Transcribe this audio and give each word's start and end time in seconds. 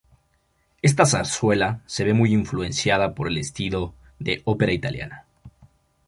Esta 0.81 1.05
zarzuela 1.05 1.83
se 1.85 2.03
ve 2.03 2.15
muy 2.15 2.33
influenciada 2.33 3.13
por 3.13 3.27
el 3.27 3.37
estilo 3.37 3.93
de 4.17 4.41
ópera 4.45 4.71
italiana. 4.73 5.27